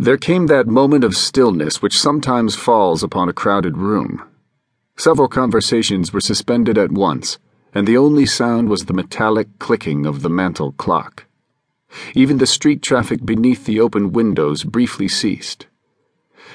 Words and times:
There 0.00 0.16
came 0.16 0.46
that 0.46 0.68
moment 0.68 1.02
of 1.02 1.16
stillness 1.16 1.82
which 1.82 1.98
sometimes 1.98 2.54
falls 2.54 3.02
upon 3.02 3.28
a 3.28 3.32
crowded 3.32 3.76
room. 3.76 4.22
Several 4.96 5.26
conversations 5.26 6.12
were 6.12 6.20
suspended 6.20 6.78
at 6.78 6.92
once, 6.92 7.40
and 7.74 7.84
the 7.84 7.96
only 7.96 8.24
sound 8.24 8.68
was 8.68 8.84
the 8.84 8.94
metallic 8.94 9.48
clicking 9.58 10.06
of 10.06 10.22
the 10.22 10.30
mantel 10.30 10.70
clock. 10.70 11.24
Even 12.14 12.38
the 12.38 12.46
street 12.46 12.80
traffic 12.80 13.26
beneath 13.26 13.64
the 13.64 13.80
open 13.80 14.12
windows 14.12 14.62
briefly 14.62 15.08
ceased. 15.08 15.66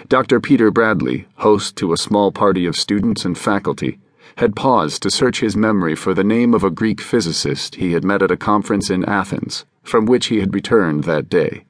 Dr. 0.07 0.39
Peter 0.39 0.71
Bradley, 0.71 1.27
host 1.35 1.75
to 1.75 1.91
a 1.91 1.97
small 1.97 2.31
party 2.31 2.65
of 2.65 2.77
students 2.77 3.25
and 3.25 3.37
faculty, 3.37 3.99
had 4.37 4.55
paused 4.55 5.03
to 5.03 5.11
search 5.11 5.41
his 5.41 5.57
memory 5.57 5.95
for 5.95 6.13
the 6.13 6.23
name 6.23 6.53
of 6.53 6.63
a 6.63 6.71
Greek 6.71 7.01
physicist 7.01 7.75
he 7.75 7.91
had 7.91 8.05
met 8.05 8.21
at 8.21 8.31
a 8.31 8.37
conference 8.37 8.89
in 8.89 9.03
Athens, 9.03 9.65
from 9.83 10.05
which 10.05 10.27
he 10.27 10.39
had 10.39 10.53
returned 10.53 11.03
that 11.03 11.27
day. 11.27 11.65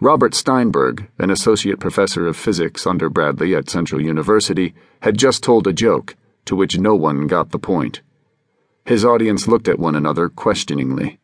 Robert 0.00 0.34
Steinberg, 0.34 1.08
an 1.18 1.30
associate 1.30 1.80
professor 1.80 2.26
of 2.26 2.36
physics 2.36 2.86
under 2.86 3.08
Bradley 3.08 3.54
at 3.54 3.70
Central 3.70 4.00
University, 4.00 4.74
had 5.00 5.18
just 5.18 5.42
told 5.42 5.66
a 5.66 5.72
joke, 5.72 6.16
to 6.44 6.56
which 6.56 6.78
no 6.78 6.94
one 6.94 7.26
got 7.26 7.50
the 7.50 7.58
point. 7.58 8.00
His 8.84 9.04
audience 9.04 9.46
looked 9.46 9.68
at 9.68 9.78
one 9.78 9.94
another 9.94 10.28
questioningly. 10.28 11.20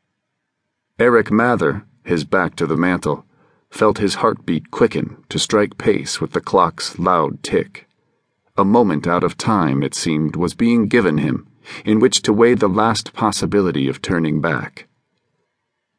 Eric 0.99 1.31
Mather, 1.31 1.85
his 2.05 2.25
back 2.25 2.55
to 2.57 2.67
the 2.67 2.77
mantel, 2.77 3.25
felt 3.71 3.99
his 3.99 4.17
heartbeat 4.17 4.71
quicken 4.71 5.25
to 5.29 5.39
strike 5.39 5.77
pace 5.77 6.21
with 6.21 6.33
the 6.33 6.41
clock's 6.41 6.99
loud 6.99 7.43
tick. 7.43 7.89
A 8.57 8.65
moment 8.65 9.07
out 9.07 9.25
of 9.25 9.37
time, 9.37 9.83
it 9.83 9.95
seemed, 9.95 10.37
was 10.37 10.55
being 10.55 10.87
given 10.87 11.19
him, 11.19 11.47
in 11.85 11.99
which 11.99 12.23
to 12.23 12.33
weigh 12.33 12.55
the 12.55 12.69
last 12.69 13.13
possibility 13.13 13.89
of 13.89 14.01
turning 14.01 14.41
back. 14.41 14.87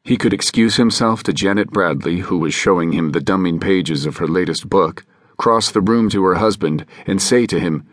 He 0.08 0.16
could 0.16 0.32
excuse 0.32 0.76
himself 0.76 1.22
to 1.24 1.34
Janet 1.34 1.70
Bradley, 1.70 2.20
who 2.20 2.38
was 2.38 2.54
showing 2.54 2.92
him 2.92 3.12
the 3.12 3.20
dumbing 3.20 3.60
pages 3.60 4.06
of 4.06 4.16
her 4.16 4.26
latest 4.26 4.66
book, 4.66 5.04
cross 5.36 5.70
the 5.70 5.82
room 5.82 6.08
to 6.08 6.24
her 6.24 6.36
husband, 6.36 6.86
and 7.06 7.20
say 7.20 7.44
to 7.44 7.60
him, 7.60 7.86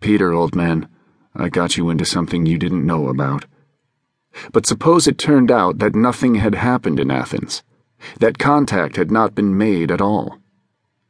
Peter, 0.00 0.32
old 0.32 0.54
man, 0.54 0.88
I 1.34 1.48
got 1.48 1.76
you 1.76 1.90
into 1.90 2.04
something 2.04 2.46
you 2.46 2.58
didn't 2.58 2.86
know 2.86 3.08
about. 3.08 3.46
But 4.52 4.66
suppose 4.66 5.08
it 5.08 5.18
turned 5.18 5.50
out 5.50 5.78
that 5.78 5.96
nothing 5.96 6.36
had 6.36 6.54
happened 6.54 7.00
in 7.00 7.10
Athens, 7.10 7.64
that 8.20 8.38
contact 8.38 8.94
had 8.94 9.10
not 9.10 9.34
been 9.34 9.58
made 9.58 9.90
at 9.90 10.00
all. 10.00 10.38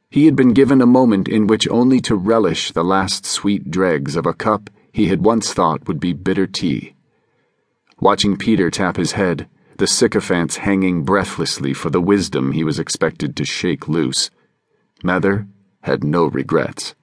He 0.09 0.25
had 0.25 0.35
been 0.35 0.55
given 0.55 0.81
a 0.81 0.87
moment 0.87 1.29
in 1.29 1.47
which 1.47 1.69
only 1.69 2.01
to 2.01 2.17
relish 2.17 2.73
the 2.73 2.83
last 2.83 3.27
sweet 3.27 3.71
dregs 3.71 4.17
of 4.17 4.25
a 4.25 4.33
cup 4.33 4.71
he 4.93 5.09
had 5.09 5.27
once 5.27 5.53
thought 5.53 5.87
would 5.87 6.01
be 6.01 6.15
bitter 6.15 6.47
tea. 6.47 6.95
Watching 8.01 8.39
Peter 8.39 8.71
tap 8.71 8.97
his 8.97 9.13
head, 9.13 9.47
the 9.83 9.89
sycophants 9.89 10.59
hanging 10.59 11.03
breathlessly 11.03 11.75
for 11.75 11.91
the 11.91 12.01
wisdom 12.01 12.53
he 12.53 12.63
was 12.63 12.79
expected 12.79 13.35
to 13.35 13.45
shake 13.45 13.89
loose. 13.89 14.31
Mather 15.03 15.49
had 15.81 16.05
no 16.05 16.27
regrets. 16.27 16.95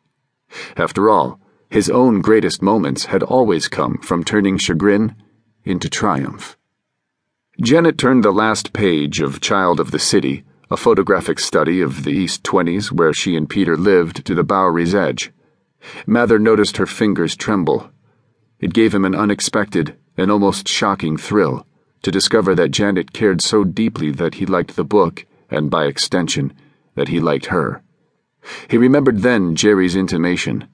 After 0.78 1.10
all, 1.10 1.42
his 1.70 1.90
own 1.90 2.22
greatest 2.22 2.62
moments 2.62 3.08
had 3.08 3.22
always 3.22 3.68
come 3.68 3.98
from 3.98 4.24
turning 4.24 4.58
chagrin 4.58 5.14
into 5.66 5.90
triumph. 5.90 6.58
Janet 7.62 7.98
turned 7.98 8.24
the 8.24 8.32
last 8.32 8.72
page 8.72 9.20
of 9.20 9.42
Child 9.42 9.82
of 9.82 9.92
the 9.92 10.00
City, 10.00 10.46
a 10.72 10.78
photographic 10.78 11.42
study 11.42 11.82
of 11.82 12.06
the 12.06 12.12
East 12.12 12.44
20s 12.44 12.94
where 12.94 13.12
she 13.12 13.36
and 13.36 13.50
Peter 13.50 13.76
lived, 13.76 14.26
to 14.26 14.34
the 14.34 14.46
Bowery's 14.46 14.96
edge. 14.96 15.34
Mather 16.08 16.40
noticed 16.40 16.78
her 16.78 16.86
fingers 16.86 17.36
tremble. 17.36 17.92
It 18.62 18.74
gave 18.74 18.96
him 18.96 19.04
an 19.04 19.16
unexpected 19.16 19.98
an 20.16 20.32
almost 20.32 20.66
shocking 20.66 21.18
thrill 21.18 21.66
to 22.02 22.12
discover 22.12 22.56
that 22.56 22.72
Janet 22.72 23.14
cared 23.14 23.42
so 23.42 23.64
deeply 23.64 24.12
that 24.12 24.36
he 24.36 24.46
liked 24.46 24.76
the 24.76 24.84
book, 24.84 25.26
and 25.50 25.70
by 25.70 25.86
extension, 25.86 26.54
that 26.96 27.10
he 27.10 27.20
liked 27.20 27.48
her. 27.48 27.82
He 28.70 28.78
remembered 28.78 29.20
then 29.20 29.56
Jerry's 29.56 29.96
intimation, 29.96 30.68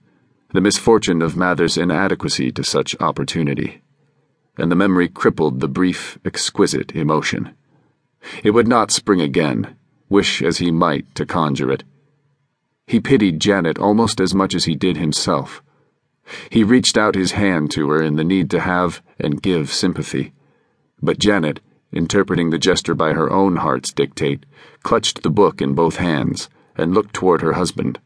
the 0.54 0.62
misfortune 0.62 1.22
of 1.22 1.36
Mather's 1.36 1.78
inadequacy 1.78 2.52
to 2.52 2.64
such 2.64 2.96
opportunity, 3.00 3.82
and 4.58 4.72
the 4.72 4.76
memory 4.76 5.08
crippled 5.08 5.60
the 5.60 5.68
brief, 5.68 6.18
exquisite 6.24 6.96
emotion. 6.96 7.56
It 8.44 8.52
would 8.52 8.68
not 8.68 8.92
spring 8.92 9.22
again, 9.22 9.76
wish 10.10 10.42
as 10.42 10.60
he 10.60 10.72
might 10.72 11.14
to 11.16 11.26
conjure 11.26 11.72
it. 11.72 11.84
He 12.88 13.00
pitied 13.00 13.40
Janet 13.40 13.80
almost 13.80 14.22
as 14.22 14.36
much 14.36 14.54
as 14.54 14.66
he 14.66 14.76
did 14.76 14.98
himself. 14.98 15.64
He 16.50 16.64
reached 16.64 16.98
out 16.98 17.16
his 17.16 17.32
hand 17.32 17.72
to 17.72 17.90
her 17.90 18.02
in 18.02 18.16
the 18.16 18.24
need 18.24 18.50
to 18.52 18.60
have 18.60 19.02
and 19.20 19.42
give 19.42 19.74
sympathy. 19.74 20.34
But 21.02 21.20
Janet, 21.20 21.60
interpreting 21.92 22.50
the 22.50 22.58
gesture 22.58 22.96
by 22.96 23.14
her 23.14 23.32
own 23.32 23.58
heart's 23.58 23.92
dictate, 23.92 24.46
clutched 24.84 25.24
the 25.24 25.30
book 25.30 25.62
in 25.62 25.74
both 25.74 25.98
hands 25.98 26.50
and 26.76 26.94
looked 26.94 27.14
toward 27.14 27.42
her 27.42 27.54
husband. 27.54 28.00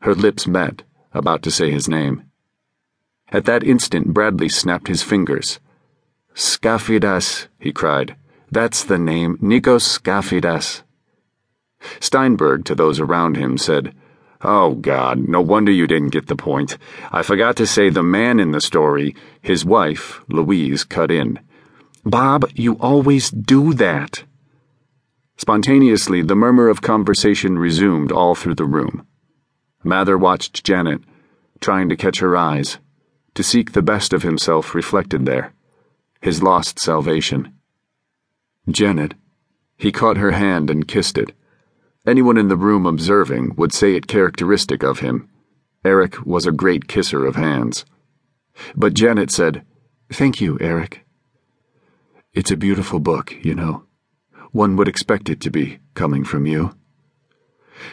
Her 0.00 0.14
lips 0.14 0.46
met, 0.46 0.82
about 1.14 1.42
to 1.42 1.50
say 1.50 1.70
his 1.70 1.88
name. 1.88 2.24
At 3.30 3.44
that 3.46 3.64
instant, 3.64 4.12
Bradley 4.12 4.48
snapped 4.48 4.88
his 4.88 5.02
fingers. 5.02 5.60
Skafidas, 6.34 7.48
he 7.58 7.72
cried. 7.72 8.16
That's 8.50 8.84
the 8.84 8.98
name, 8.98 9.38
Nikos 9.38 9.98
Skafidas. 9.98 10.82
Steinberg, 12.00 12.64
to 12.66 12.74
those 12.74 13.00
around 13.00 13.36
him, 13.36 13.56
said, 13.56 13.94
Oh, 14.42 14.74
God, 14.74 15.28
no 15.28 15.40
wonder 15.40 15.70
you 15.72 15.86
didn't 15.86 16.10
get 16.10 16.26
the 16.26 16.36
point. 16.36 16.76
I 17.10 17.22
forgot 17.22 17.56
to 17.56 17.66
say 17.66 17.88
the 17.88 18.02
man 18.02 18.40
in 18.40 18.50
the 18.50 18.60
story, 18.60 19.14
his 19.40 19.64
wife, 19.64 20.20
Louise, 20.28 20.84
cut 20.84 21.10
in. 21.10 21.38
Bob, 22.04 22.50
you 22.54 22.74
always 22.74 23.30
do 23.30 23.72
that. 23.74 24.24
Spontaneously, 25.36 26.22
the 26.22 26.36
murmur 26.36 26.68
of 26.68 26.82
conversation 26.82 27.58
resumed 27.58 28.10
all 28.10 28.34
through 28.34 28.56
the 28.56 28.64
room. 28.64 29.06
Mather 29.84 30.18
watched 30.18 30.64
Janet, 30.64 31.02
trying 31.60 31.88
to 31.88 31.96
catch 31.96 32.18
her 32.18 32.36
eyes, 32.36 32.78
to 33.34 33.42
seek 33.42 33.72
the 33.72 33.82
best 33.82 34.12
of 34.12 34.22
himself 34.22 34.74
reflected 34.74 35.26
there, 35.26 35.52
his 36.20 36.42
lost 36.42 36.78
salvation. 36.78 37.52
Janet. 38.68 39.14
He 39.76 39.90
caught 39.90 40.16
her 40.18 40.32
hand 40.32 40.70
and 40.70 40.86
kissed 40.86 41.18
it. 41.18 41.32
Anyone 42.06 42.36
in 42.36 42.48
the 42.48 42.56
room 42.56 42.86
observing 42.86 43.54
would 43.56 43.72
say 43.72 43.94
it 43.94 44.06
characteristic 44.06 44.82
of 44.82 45.00
him. 45.00 45.28
Eric 45.84 46.24
was 46.24 46.46
a 46.46 46.52
great 46.52 46.86
kisser 46.86 47.24
of 47.26 47.36
hands. 47.36 47.84
But 48.76 48.94
Janet 48.94 49.30
said, 49.30 49.64
Thank 50.12 50.40
you, 50.40 50.58
Eric. 50.60 51.04
It's 52.34 52.50
a 52.50 52.56
beautiful 52.56 52.98
book, 52.98 53.36
you 53.42 53.54
know. 53.54 53.84
One 54.52 54.74
would 54.76 54.88
expect 54.88 55.28
it 55.28 55.38
to 55.42 55.50
be, 55.50 55.80
coming 55.92 56.24
from 56.24 56.46
you. 56.46 56.74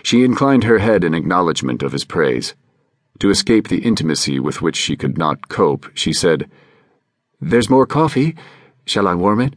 She 0.01 0.23
inclined 0.23 0.63
her 0.63 0.77
head 0.77 1.03
in 1.03 1.13
acknowledgement 1.13 1.83
of 1.83 1.91
his 1.91 2.05
praise. 2.05 2.55
To 3.19 3.29
escape 3.29 3.67
the 3.67 3.83
intimacy 3.83 4.39
with 4.39 4.61
which 4.61 4.77
she 4.77 4.95
could 4.95 5.17
not 5.17 5.49
cope, 5.49 5.91
she 5.93 6.13
said, 6.13 6.49
There's 7.41 7.69
more 7.69 7.85
coffee. 7.85 8.37
Shall 8.85 9.09
I 9.09 9.13
warm 9.13 9.41
it? 9.41 9.55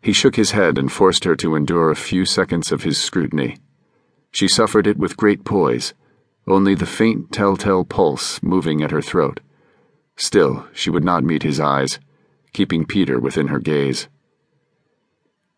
He 0.00 0.14
shook 0.14 0.36
his 0.36 0.52
head 0.52 0.78
and 0.78 0.90
forced 0.90 1.24
her 1.24 1.36
to 1.36 1.54
endure 1.54 1.90
a 1.90 1.96
few 1.96 2.24
seconds 2.24 2.72
of 2.72 2.84
his 2.84 2.96
scrutiny. 2.96 3.58
She 4.30 4.48
suffered 4.48 4.86
it 4.86 4.96
with 4.96 5.18
great 5.18 5.44
poise, 5.44 5.92
only 6.46 6.74
the 6.74 6.86
faint 6.86 7.30
telltale 7.30 7.84
pulse 7.84 8.42
moving 8.42 8.82
at 8.82 8.90
her 8.90 9.02
throat. 9.02 9.40
Still, 10.16 10.66
she 10.72 10.88
would 10.88 11.04
not 11.04 11.24
meet 11.24 11.42
his 11.42 11.60
eyes 11.60 11.98
keeping 12.56 12.86
Peter 12.86 13.20
within 13.20 13.48
her 13.48 13.58
gaze. 13.58 14.08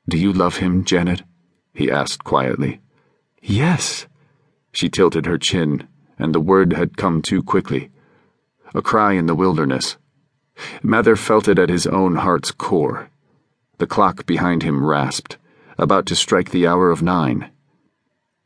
Do 0.09 0.19
you 0.19 0.32
love 0.32 0.56
him, 0.56 0.84
Janet? 0.84 1.22
he 1.72 1.92
asked 1.92 2.25
quietly. 2.25 2.81
Yes. 3.41 4.09
She 4.72 4.88
tilted 4.88 5.25
her 5.25 5.38
chin, 5.38 5.86
and 6.19 6.34
the 6.34 6.41
word 6.41 6.72
had 6.72 6.97
come 6.97 7.22
too 7.22 7.41
quickly. 7.41 7.92
A 8.75 8.82
cry 8.82 9.12
in 9.12 9.26
the 9.26 9.36
wilderness. 9.36 9.97
Mather 10.82 11.14
felt 11.14 11.47
it 11.47 11.60
at 11.60 11.69
his 11.69 11.86
own 11.86 12.16
heart's 12.16 12.50
core. 12.50 13.10
The 13.76 13.86
clock 13.86 14.26
behind 14.26 14.65
him 14.65 14.84
rasped, 14.84 15.38
about 15.78 16.04
to 16.06 16.16
strike 16.16 16.50
the 16.50 16.66
hour 16.66 16.91
of 16.91 17.00
nine. 17.00 17.53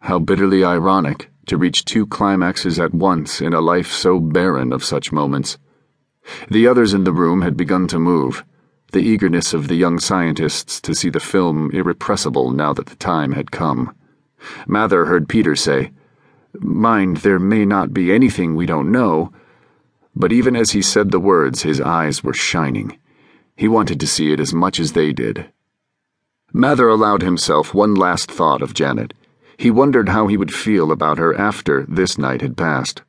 How 0.01 0.19
bitterly 0.19 0.63
ironic 0.63 1.31
to 1.47 1.57
reach 1.57 1.87
two 1.87 2.07
climaxes 2.07 2.79
at 2.79 2.93
once 2.93 3.41
in 3.41 3.55
a 3.55 3.63
life 3.63 3.91
so 3.91 4.21
barren 4.21 4.75
of 4.75 4.85
such 4.85 5.11
moments. 5.11 5.57
The 6.51 6.67
others 6.67 6.95
in 6.95 7.05
the 7.05 7.13
room 7.13 7.43
had 7.43 7.57
begun 7.57 7.87
to 7.89 7.99
move, 7.99 8.45
the 8.93 9.01
eagerness 9.01 9.55
of 9.55 9.69
the 9.69 9.75
young 9.75 9.99
scientists 9.99 10.81
to 10.83 10.95
see 10.95 11.09
the 11.09 11.21
film 11.21 11.71
irrepressible 11.73 12.51
now 12.51 12.73
that 12.75 12.87
the 12.87 12.97
time 12.97 13.33
had 13.33 13.51
come. 13.51 13.95
Mather 14.67 15.07
heard 15.07 15.29
Peter 15.29 15.57
say, 15.57 15.93
Mind, 16.59 17.19
there 17.19 17.39
may 17.39 17.65
not 17.65 17.95
be 17.95 18.13
anything 18.13 18.55
we 18.55 18.67
don't 18.67 18.93
know. 18.93 19.33
But 20.15 20.33
even 20.33 20.55
as 20.55 20.73
he 20.73 20.83
said 20.83 21.11
the 21.11 21.21
words, 21.21 21.63
his 21.63 21.81
eyes 21.81 22.23
were 22.23 22.35
shining. 22.35 22.99
He 23.57 23.69
wanted 23.69 23.99
to 24.01 24.07
see 24.07 24.33
it 24.33 24.41
as 24.41 24.53
much 24.53 24.79
as 24.79 24.93
they 24.93 25.13
did. 25.13 25.51
Mather 26.53 26.89
allowed 26.89 27.23
himself 27.23 27.73
one 27.73 27.95
last 27.95 28.31
thought 28.31 28.61
of 28.61 28.75
Janet. 28.75 29.15
He 29.57 29.71
wondered 29.71 30.11
how 30.11 30.27
he 30.27 30.37
would 30.37 30.53
feel 30.53 30.93
about 30.93 31.19
her 31.19 31.35
after 31.35 31.87
this 31.89 32.19
night 32.19 32.43
had 32.43 32.57
passed. 32.57 33.03